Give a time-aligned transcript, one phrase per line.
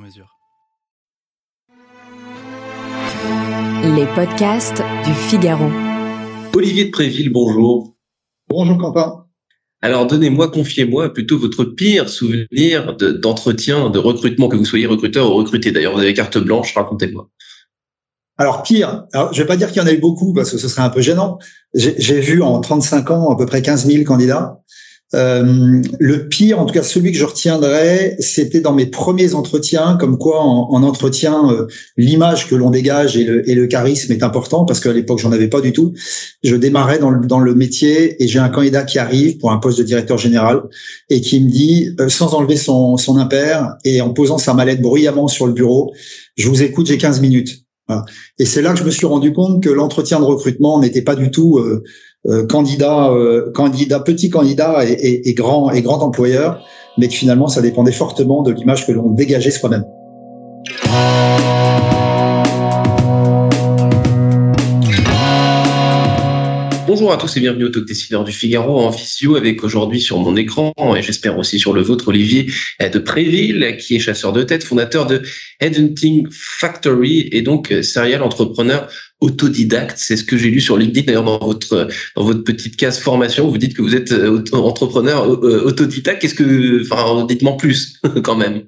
[0.00, 0.36] mesure.
[3.96, 5.70] Les podcasts du Figaro.
[6.54, 7.94] Olivier de Préville, bonjour.
[8.48, 9.26] Bonjour Quentin.
[9.82, 15.30] Alors donnez-moi, confiez-moi plutôt votre pire souvenir de- d'entretien, de, recrutement, que vous soyez recruteur
[15.30, 15.72] ou recruté.
[15.72, 17.30] D'ailleurs, vous avez carte blanche, racontez-moi.
[18.36, 20.58] Alors pire, alors, je vais pas dire qu'il y en a eu beaucoup parce que
[20.58, 21.38] ce serait un peu gênant.
[21.74, 24.60] J'ai j'ai vu en 35 ans à peu près 15 000 candidats.
[25.14, 29.96] Euh, le pire, en tout cas celui que je retiendrai, c'était dans mes premiers entretiens,
[29.98, 34.12] comme quoi en, en entretien, euh, l'image que l'on dégage et le, et le charisme
[34.12, 35.94] est important parce qu'à l'époque j'en avais pas du tout.
[36.44, 39.58] Je démarrais dans le, dans le métier et j'ai un candidat qui arrive pour un
[39.58, 40.62] poste de directeur général
[41.08, 43.20] et qui me dit, euh, sans enlever son, son
[43.84, 45.92] et en posant sa mallette bruyamment sur le bureau,
[46.36, 47.64] je vous écoute, j'ai 15 minutes.
[48.38, 51.16] Et c'est là que je me suis rendu compte que l'entretien de recrutement n'était pas
[51.16, 51.60] du tout
[52.26, 56.62] euh, candidat, euh, candidat, petit candidat et, et, et grand et grand employeur,
[56.98, 59.84] mais que finalement ça dépendait fortement de l'image que l'on dégageait soi-même.
[67.00, 70.18] Bonjour à tous et bienvenue au Talk Décideur du Figaro en visio avec aujourd'hui sur
[70.18, 74.42] mon écran et j'espère aussi sur le vôtre Olivier de Préville qui est chasseur de
[74.42, 75.22] tête, fondateur de
[75.60, 78.86] Headhunting Factory et donc euh, serial entrepreneur
[79.20, 79.96] autodidacte.
[79.96, 83.48] C'est ce que j'ai lu sur LinkedIn d'ailleurs dans votre dans votre petite case formation.
[83.48, 86.20] Vous dites que vous êtes euh, entrepreneur euh, autodidacte.
[86.20, 88.64] Qu'est-ce que, enfin, dites-moi plus quand même.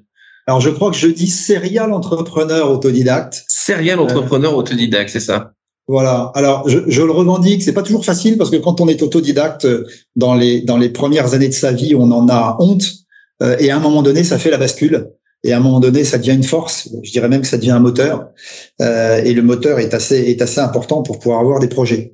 [0.47, 3.43] Alors je crois que je dis serial entrepreneur autodidacte.
[3.47, 5.53] Serial entrepreneur autodidacte, c'est ça.
[5.87, 6.31] Voilà.
[6.35, 7.61] Alors je, le revendique.
[7.61, 9.67] C'est pas toujours facile parce que quand on est autodidacte
[10.15, 12.85] dans les dans les premières années de sa vie, on en a honte
[13.41, 15.09] euh, et à un moment donné, ça fait la bascule.
[15.43, 16.89] Et à un moment donné, ça devient une force.
[17.03, 18.29] Je dirais même que ça devient un moteur.
[18.81, 22.13] Euh, et le moteur est assez est assez important pour pouvoir avoir des projets.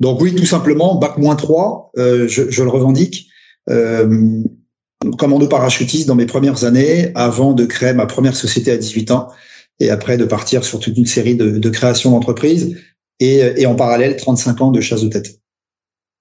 [0.00, 3.28] Donc oui, tout simplement, bac moins 3, euh, je, je le revendique.
[3.68, 4.42] Euh,
[5.18, 9.28] commando parachutiste dans mes premières années, avant de créer ma première société à 18 ans,
[9.78, 12.76] et après de partir sur toute une série de, de créations d'entreprises,
[13.20, 15.39] et, et en parallèle 35 ans de chasse de tête.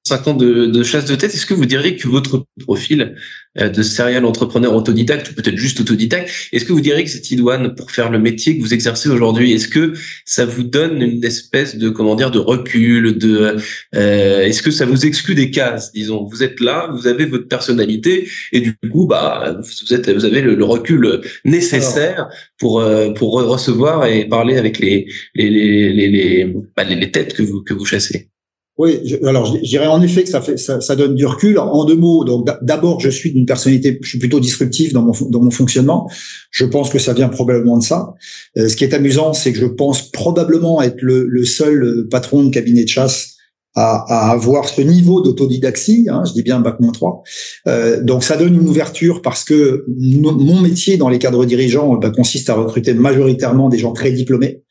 [0.07, 3.15] 5 ans de, de chasse de tête, est-ce que vous diriez que votre profil
[3.59, 7.31] euh, de serial entrepreneur autodidacte ou peut-être juste autodidacte, est-ce que vous diriez que c'est
[7.31, 9.51] idoine pour faire le métier que vous exercez aujourd'hui?
[9.53, 9.93] Est-ce que
[10.25, 13.57] ça vous donne une espèce de comment dire de recul De
[13.95, 17.47] euh, est-ce que ça vous exclut des cases Disons, vous êtes là, vous avez votre
[17.47, 23.11] personnalité et du coup, bah vous êtes, vous avez le, le recul nécessaire pour euh,
[23.13, 27.43] pour recevoir et parler avec les les les les, les, bah, les, les têtes que
[27.43, 28.29] vous que vous chassez.
[28.79, 31.59] Oui, alors je, dirais en effet que ça fait ça, donne du recul.
[31.59, 35.01] En deux mots, donc d'a- d'abord, je suis d'une personnalité, je suis plutôt disruptif dans
[35.01, 36.09] mon dans mon fonctionnement.
[36.49, 38.13] Je pense que ça vient probablement de ça.
[38.57, 42.07] Euh, ce qui est amusant, c'est que je pense probablement être le, le seul euh,
[42.09, 43.38] patron de cabinet de chasse
[43.79, 46.07] à, à avoir ce niveau d'autodidaxie.
[46.09, 47.23] Hein, je dis bien bac moins 3.
[47.67, 52.09] Euh, donc ça donne une ouverture parce que mon métier dans les cadres dirigeants bah,
[52.09, 54.63] consiste à recruter majoritairement des gens très diplômés.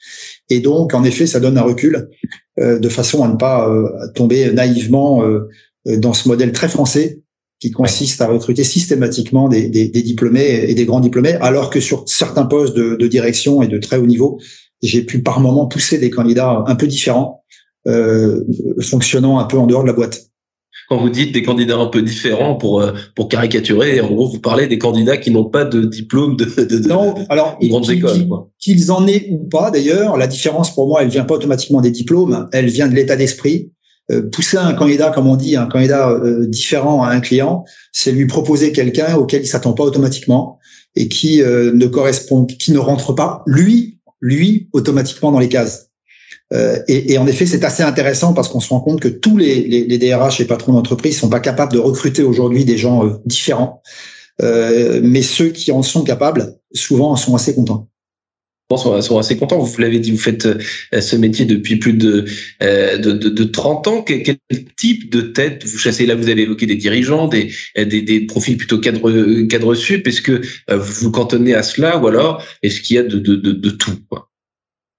[0.50, 2.10] Et donc, en effet, ça donne un recul
[2.60, 5.48] euh, de façon à ne pas euh, tomber naïvement euh,
[5.86, 7.20] dans ce modèle très français
[7.60, 11.80] qui consiste à recruter systématiquement des, des, des diplômés et des grands diplômés, alors que
[11.80, 14.38] sur certains postes de, de direction et de très haut niveau,
[14.82, 17.42] j'ai pu par moment pousser des candidats un peu différents,
[18.80, 20.24] fonctionnant un peu en dehors de la boîte.
[20.88, 24.40] quand vous dites des candidats un peu différents pour euh, pour caricaturer, en gros, vous
[24.40, 27.84] parlez des candidats qui n'ont pas de diplôme de, de, de Non, alors de grandes
[27.84, 28.26] qu'ils- écoles.
[28.58, 31.90] qu'ils- en aient ou pas d'ailleurs, la différence pour moi, elle vient pas automatiquement des
[31.90, 33.70] diplômes, elle vient de l'état d'esprit.
[34.10, 38.10] Euh, pousser un candidat, comme on dit, un candidat euh, différent à un client, c'est
[38.10, 40.58] lui proposer quelqu'un auquel il s'attend pas automatiquement
[40.96, 45.87] et qui euh, ne correspond, qui ne rentre pas lui, lui automatiquement dans les cases.
[46.54, 49.36] Euh, et, et en effet, c'est assez intéressant parce qu'on se rend compte que tous
[49.36, 53.04] les, les, les DRH et patrons d'entreprise sont pas capables de recruter aujourd'hui des gens
[53.06, 53.82] euh, différents,
[54.40, 57.88] Euh, mais ceux qui en sont capables, souvent, en sont assez contents.
[58.70, 59.58] sont, sont assez contents.
[59.58, 62.24] Vous l'avez dit, vous faites euh, ce métier depuis plus de,
[62.60, 64.02] de, de, de 30 ans.
[64.02, 64.38] Quel,
[64.76, 66.06] type de tête vous chassez?
[66.06, 69.10] Là, vous avez évoqué des dirigeants, des, des, des profils plutôt cadre,
[69.48, 70.06] cadre sup.
[70.06, 70.40] Est-ce que
[70.72, 73.70] vous vous cantonnez à cela ou alors est-ce qu'il y a de, de, de, de
[73.70, 74.27] tout quoi?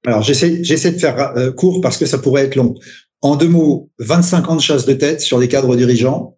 [0.05, 2.75] Alors, j'essaie, j'essaie de faire euh, court parce que ça pourrait être long.
[3.21, 6.37] En deux mots, 25 ans de chasse de tête sur des cadres dirigeants,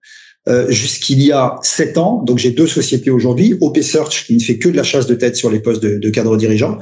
[0.50, 2.24] euh, jusqu'il y a sept ans.
[2.24, 5.14] Donc j'ai deux sociétés aujourd'hui, OP Search qui ne fait que de la chasse de
[5.14, 6.80] tête sur les postes de, de cadre dirigeant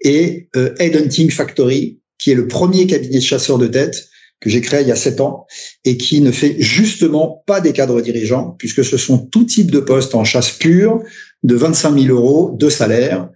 [0.00, 4.08] et euh, Headhunting Factory qui est le premier cabinet de chasseurs de tête
[4.40, 5.46] que j'ai créé il y a sept ans
[5.84, 9.80] et qui ne fait justement pas des cadres dirigeants puisque ce sont tout type de
[9.80, 11.02] postes en chasse pure
[11.42, 13.28] de 25 000 euros de salaire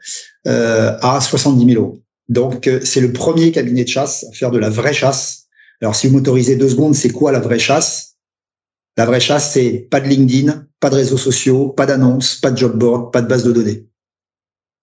[0.47, 2.01] euh, à 70 000 euros.
[2.29, 5.47] Donc euh, c'est le premier cabinet de chasse à faire de la vraie chasse.
[5.81, 8.17] Alors si vous m'autorisez deux secondes, c'est quoi la vraie chasse?
[8.97, 12.57] La vraie chasse, c'est pas de LinkedIn, pas de réseaux sociaux, pas d'annonces, pas de
[12.57, 13.87] job board, pas de base de données.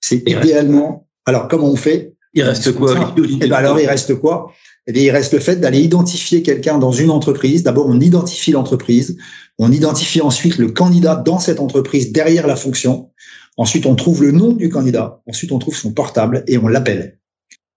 [0.01, 1.07] C'est idéalement.
[1.25, 2.13] Alors, comment on fait?
[2.35, 3.15] Il reste quoi?
[3.17, 4.51] Eh ben alors, il reste quoi?
[4.85, 7.63] Eh bien, il reste le fait d'aller identifier quelqu'un dans une entreprise.
[7.63, 9.17] D'abord, on identifie l'entreprise.
[9.57, 13.11] On identifie ensuite le candidat dans cette entreprise derrière la fonction.
[13.57, 15.21] Ensuite, on trouve le nom du candidat.
[15.27, 17.19] Ensuite, on trouve son portable et on l'appelle.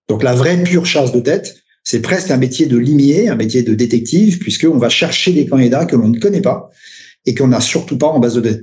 [0.08, 3.62] Donc, la vraie pure chasse de tête, c'est presque un métier de limier, un métier
[3.62, 6.70] de détective, puisqu'on va chercher des candidats que l'on ne connaît pas
[7.26, 8.62] et qu'on n'a surtout pas en base de données.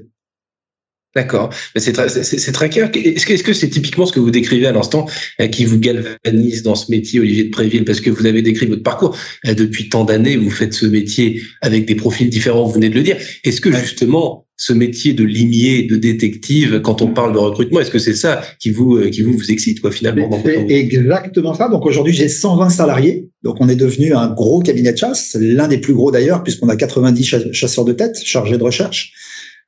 [1.15, 2.89] D'accord, c'est très, c'est très clair.
[2.95, 5.07] Est-ce que, est-ce que c'est typiquement ce que vous décrivez à l'instant
[5.39, 8.65] euh, qui vous galvanise dans ce métier, Olivier de Préville, parce que vous avez décrit
[8.65, 9.15] votre parcours
[9.45, 12.95] euh, depuis tant d'années, vous faites ce métier avec des profils différents, vous venez de
[12.95, 13.17] le dire.
[13.43, 17.91] Est-ce que justement ce métier de limier, de détective, quand on parle de recrutement, est-ce
[17.91, 21.67] que c'est ça qui vous euh, qui vous, vous excite quoi finalement C'est exactement ça.
[21.67, 25.67] Donc aujourd'hui j'ai 120 salariés, donc on est devenu un gros cabinet de chasse, l'un
[25.67, 29.11] des plus gros d'ailleurs puisqu'on a 90 chasseurs de tête chargés de recherche.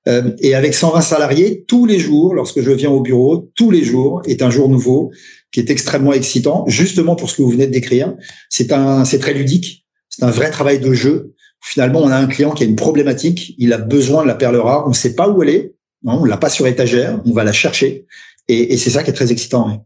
[0.08, 3.84] Euh, et avec 120 salariés, tous les jours, lorsque je viens au bureau, tous les
[3.84, 5.12] jours est un jour nouveau
[5.52, 8.14] qui est extrêmement excitant, justement pour ce que vous venez de décrire.
[8.50, 9.86] C'est un, c'est très ludique.
[10.08, 11.35] C'est un vrai travail de jeu.
[11.62, 13.56] Finalement, on a un client qui a une problématique.
[13.58, 14.84] Il a besoin de la perle rare.
[14.86, 15.76] On ne sait pas où elle est.
[16.06, 17.20] On l'a pas sur étagère.
[17.26, 18.06] On va la chercher.
[18.48, 19.86] Et, c'est ça qui est très excitant.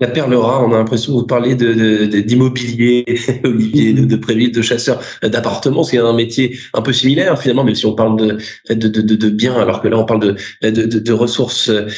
[0.00, 4.62] La perle rare, on a l'impression que vous parlez d'immobilier, de, Olivier, de, de de
[4.62, 8.38] chasseur d'appartements, c'est un métier un peu similaire finalement, même si on parle de,
[8.72, 11.88] de, de, de biens, alors que là on parle de, de, de ressources euh,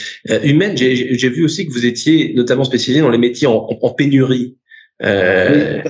[0.42, 0.78] humaines.
[0.78, 4.56] J'ai vu aussi que vous étiez notamment spécialisé dans les métiers en pénurie.
[5.02, 5.82] Euh...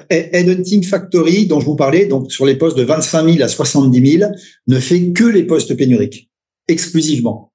[0.88, 4.30] Factory, dont je vous parlais, donc sur les postes de 25 000 à 70 000,
[4.66, 6.30] ne fait que les postes pénuriques,
[6.68, 7.52] exclusivement.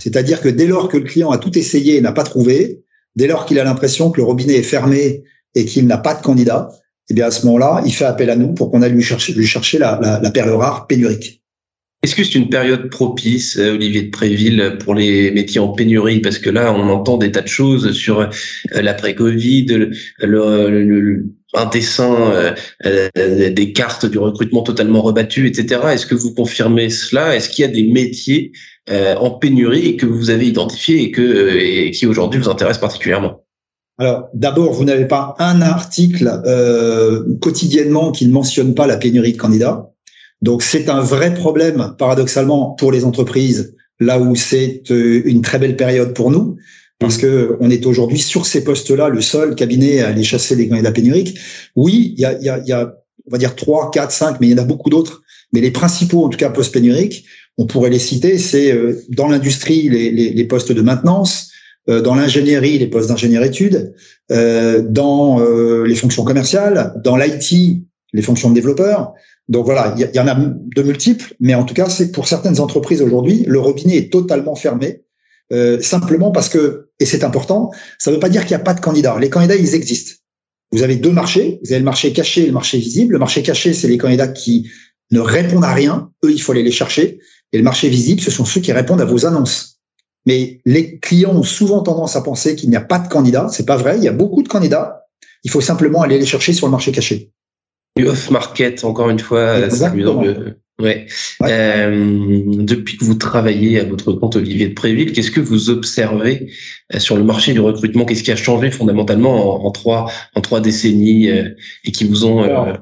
[0.00, 2.82] C'est-à-dire que dès lors que le client a tout essayé et n'a pas trouvé,
[3.18, 5.24] Dès lors qu'il a l'impression que le robinet est fermé
[5.56, 6.70] et qu'il n'a pas de candidat,
[7.10, 9.34] eh bien à ce moment-là, il fait appel à nous pour qu'on aille lui chercher,
[9.42, 11.42] chercher la, la, perle rare pénurique.
[12.02, 16.20] Est-ce que c'est une période propice, euh, Olivier de Préville, pour les métiers en pénurie?
[16.20, 18.28] Parce que là, on entend des tas de choses sur euh,
[18.72, 19.90] l'après-Covid, le,
[20.20, 22.54] le, un dessin
[22.84, 25.80] euh, des cartes du recrutement totalement rebattues, etc.
[25.92, 27.34] Est-ce que vous confirmez cela?
[27.34, 28.52] Est-ce qu'il y a des métiers
[28.90, 33.44] euh, en pénurie que vous avez identifié et que et qui aujourd'hui vous intéresse particulièrement?
[33.98, 39.32] Alors, d'abord, vous n'avez pas un article euh, quotidiennement qui ne mentionne pas la pénurie
[39.32, 39.90] de candidats.
[40.42, 45.58] Donc, c'est un vrai problème, paradoxalement, pour les entreprises, là où c'est euh, une très
[45.58, 46.56] belle période pour nous,
[46.98, 47.20] parce mmh.
[47.20, 50.92] que on est aujourd'hui sur ces postes-là le seul cabinet à aller chasser des candidats
[50.92, 51.38] pénuriques.
[51.76, 52.94] Oui, il y a, y, a, y a,
[53.26, 55.22] on va dire trois, quatre, cinq, mais il y en a beaucoup d'autres.
[55.52, 57.24] Mais les principaux, en tout cas, postes pénuriques,
[57.56, 61.50] on pourrait les citer, c'est euh, dans l'industrie les, les, les, postes de maintenance,
[61.88, 63.92] euh, dans l'ingénierie les postes d'ingénieur études,
[64.30, 65.40] euh, dans
[65.84, 67.82] les fonctions commerciales, dans l'IT
[68.14, 69.12] les fonctions de développeur.
[69.48, 72.60] Donc voilà, il y, en a de multiples, mais en tout cas, c'est pour certaines
[72.60, 75.04] entreprises aujourd'hui, le robinet est totalement fermé,
[75.80, 78.74] simplement parce que, et c'est important, ça ne veut pas dire qu'il n'y a pas
[78.74, 79.18] de candidats.
[79.18, 80.18] Les candidats, ils existent.
[80.72, 81.60] Vous avez deux marchés.
[81.64, 83.14] Vous avez le marché caché et le marché visible.
[83.14, 84.70] Le marché caché, c'est les candidats qui
[85.10, 86.10] ne répondent à rien.
[86.24, 87.20] Eux, il faut aller les chercher.
[87.52, 89.80] Et le marché visible, ce sont ceux qui répondent à vos annonces.
[90.26, 93.48] Mais les clients ont souvent tendance à penser qu'il n'y a pas de candidats.
[93.50, 93.96] C'est pas vrai.
[93.96, 95.06] Il y a beaucoup de candidats.
[95.44, 97.32] Il faut simplement aller les chercher sur le marché caché.
[97.96, 99.68] Off-market, encore une fois,
[100.80, 101.06] Ouais.
[101.42, 106.52] Euh, depuis que vous travaillez à votre compte, Olivier de Préville, qu'est-ce que vous observez
[106.94, 108.04] euh, sur le marché du recrutement?
[108.04, 111.48] Qu'est-ce qui a changé fondamentalement en, trois en trois décennies euh,
[111.84, 112.74] et qui vous ont euh,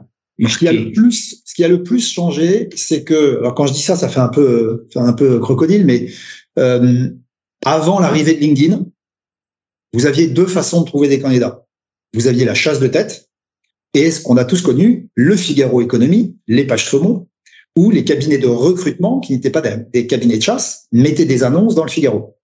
[0.44, 3.66] ce qui a le plus, ce qui a le plus changé, c'est que, alors quand
[3.66, 6.10] je dis ça, ça fait un peu, un peu crocodile, mais
[6.58, 7.08] euh,
[7.64, 8.84] avant l'arrivée de LinkedIn,
[9.94, 11.64] vous aviez deux façons de trouver des candidats.
[12.12, 13.25] Vous aviez la chasse de tête
[13.94, 17.26] et ce qu'on a tous connu, le Figaro Économie, les pages saumon,
[17.76, 21.74] ou les cabinets de recrutement qui n'étaient pas des cabinets de chasse mettaient des annonces
[21.74, 22.36] dans le Figaro?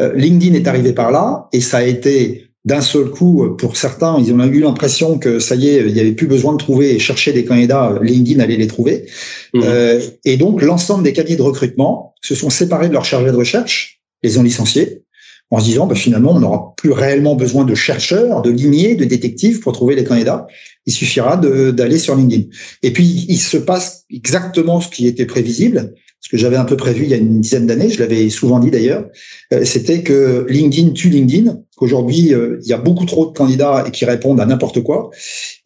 [0.00, 4.18] Euh, LinkedIn est arrivé par là et ça a été d'un seul coup, pour certains,
[4.18, 6.94] ils ont eu l'impression que ça y est, il n'y avait plus besoin de trouver
[6.94, 9.06] et chercher des candidats, LinkedIn allait les trouver.
[9.52, 9.60] Mmh.
[9.64, 13.36] Euh, et donc, l'ensemble des cabinets de recrutement se sont séparés de leurs chargés de
[13.36, 15.02] recherche, les ont licenciés,
[15.50, 19.04] en se disant, bah, finalement, on n'aura plus réellement besoin de chercheurs, de limiers, de
[19.04, 20.46] détectives pour trouver les candidats.
[20.86, 22.44] Il suffira d'aller sur LinkedIn.
[22.82, 26.76] Et puis, il se passe exactement ce qui était prévisible, ce que j'avais un peu
[26.76, 29.06] prévu il y a une dizaine d'années, je l'avais souvent dit d'ailleurs,
[29.52, 33.84] euh, c'était que LinkedIn tue LinkedIn, qu'aujourd'hui euh, il y a beaucoup trop de candidats
[33.86, 35.10] et qui répondent à n'importe quoi,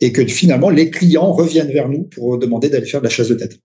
[0.01, 3.29] et que finalement les clients reviennent vers nous pour demander d'aller faire de la chasse
[3.29, 3.61] de tête.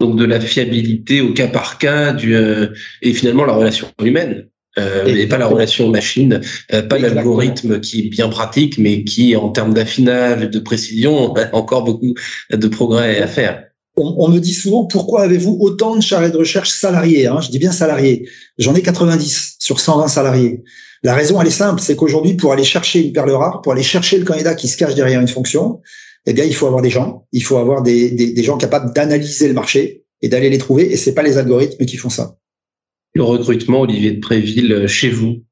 [0.00, 2.68] Donc de la fiabilité au cas par cas, euh,
[3.02, 4.48] et finalement la relation humaine.
[4.76, 9.50] Euh, et pas la relation machine, pas l'algorithme qui est bien pratique, mais qui, en
[9.50, 12.14] termes d'affinage et de précision, a encore beaucoup
[12.50, 13.62] de progrès à faire
[13.96, 17.40] on, me dit souvent pourquoi avez-vous autant de charrettes de recherche salariés hein?
[17.40, 18.28] Je dis bien salariés.
[18.58, 20.62] J'en ai 90 sur 120 salariés.
[21.02, 23.82] La raison, elle est simple, c'est qu'aujourd'hui, pour aller chercher une perle rare, pour aller
[23.82, 25.80] chercher le candidat qui se cache derrière une fonction,
[26.26, 29.46] eh bien, il faut avoir des gens, il faut avoir des, des gens capables d'analyser
[29.46, 30.90] le marché et d'aller les trouver.
[30.90, 32.36] Et c'est pas les algorithmes qui font ça.
[33.14, 35.44] Le recrutement, Olivier de Préville, chez vous,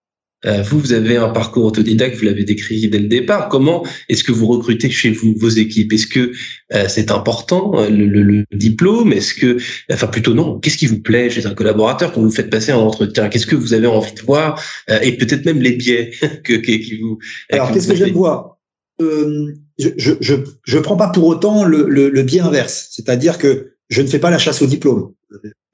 [0.45, 3.49] euh, vous, vous avez un parcours autodidacte, vous l'avez décrit dès le départ.
[3.49, 5.92] Comment est-ce que vous recrutez chez vous vos équipes?
[5.92, 6.33] Est-ce que
[6.75, 9.12] euh, c'est important euh, le, diplôme?
[9.12, 9.59] Est-ce que,
[9.92, 10.59] enfin plutôt non.
[10.59, 13.28] Qu'est-ce qui vous plaît chez un collaborateur quand vous faites passer un entretien?
[13.28, 14.61] Qu'est-ce que vous avez envie de voir?
[15.02, 16.11] Et peut-être même les biais
[16.45, 17.19] que, qui vous.
[17.50, 18.59] Alors qu'est-ce que j'aime voir
[19.00, 23.73] je, je, je, je prends pas pour autant le, le, le biais inverse, c'est-à-dire que
[23.90, 25.12] je ne fais pas la chasse au diplôme.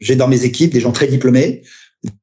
[0.00, 1.62] J'ai dans mes équipes des gens très diplômés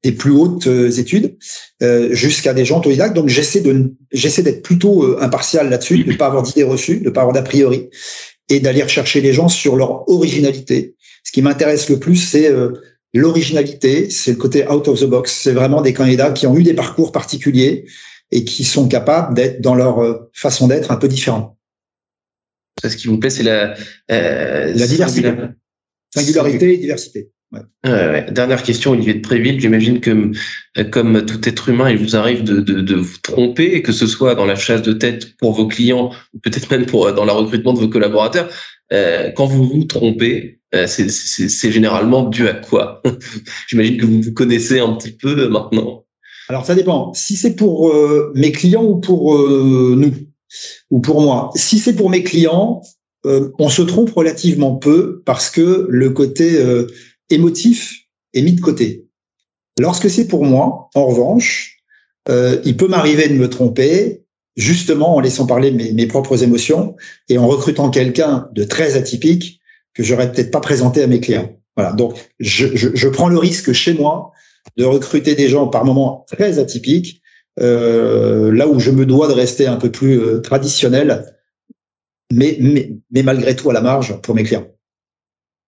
[0.03, 1.37] des plus hautes euh, études
[1.83, 3.15] euh, jusqu'à des gens autodidactes.
[3.15, 6.99] Donc j'essaie de j'essaie d'être plutôt euh, impartial là-dessus, de ne pas avoir d'idées reçues,
[6.99, 7.89] de ne pas avoir d'a priori,
[8.49, 10.95] et d'aller rechercher les gens sur leur originalité.
[11.23, 12.53] Ce qui m'intéresse le plus, c'est
[13.15, 15.31] l'originalité, c'est le côté out of the box.
[15.31, 17.85] C'est vraiment des candidats qui ont eu des parcours particuliers
[18.31, 21.57] et qui sont capables d'être dans leur façon d'être un peu différents.
[22.83, 23.73] Ce qui vous plaît, c'est la,
[24.07, 25.31] la diversité,
[26.15, 27.31] singularité et diversité.
[27.51, 28.25] Ouais.
[28.31, 29.59] Dernière question, Olivier de Préville.
[29.59, 30.31] J'imagine que,
[30.77, 34.07] euh, comme tout être humain, il vous arrive de, de, de, vous tromper, que ce
[34.07, 37.25] soit dans la chasse de tête pour vos clients ou peut-être même pour euh, dans
[37.25, 38.49] la recrutement de vos collaborateurs.
[38.91, 43.01] Euh, quand vous vous trompez, euh, c'est généralement dû à quoi?
[43.67, 46.05] J'imagine que vous vous connaissez un petit peu maintenant.
[46.49, 47.13] Alors ça dépend.
[47.13, 47.91] Si c'est pour
[48.35, 50.13] mes clients ou pour nous
[50.91, 51.49] ou pour moi.
[51.55, 52.83] Si c'est pour mes clients,
[53.25, 56.61] on se trompe relativement peu parce que le côté
[57.29, 59.05] émotif est mis de côté.
[59.79, 61.77] Lorsque c'est pour moi, en revanche,
[62.29, 64.23] euh, il peut m'arriver de me tromper,
[64.55, 66.95] justement en laissant parler mes, mes propres émotions
[67.27, 69.59] et en recrutant quelqu'un de très atypique
[69.93, 71.57] que j'aurais peut-être pas présenté à mes clients.
[71.75, 71.91] Voilà.
[71.91, 74.31] Donc, je, je, je, prends le risque chez moi
[74.77, 77.21] de recruter des gens par moments très atypiques,
[77.59, 81.34] euh, là où je me dois de rester un peu plus euh, traditionnel,
[82.31, 84.67] mais, mais, mais malgré tout à la marge pour mes clients.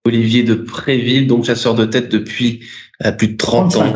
[0.06, 2.62] Olivier de Préville, donc chasseur de tête depuis
[3.06, 3.94] euh, plus de 30 ans.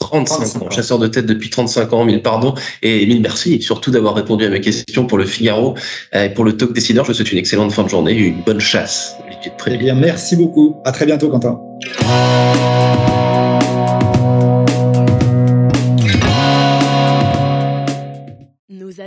[0.00, 2.54] 35, ans, chasseur de tête depuis 35 ans, mille pardon.
[2.82, 5.74] Et mille merci surtout d'avoir répondu à mes questions pour le Figaro
[6.14, 7.04] euh, et pour le Talk Décideur.
[7.04, 9.80] Je vous souhaite une excellente fin de journée, une bonne chasse, Olivier de Préville.
[9.80, 10.76] Eh bien, merci beaucoup.
[10.84, 11.60] À très bientôt, Quentin.